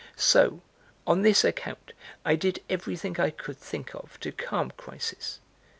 [0.15, 0.61] So
[1.05, 1.91] on this account,
[2.25, 5.39] I did everything I could think of to calm Chrysis.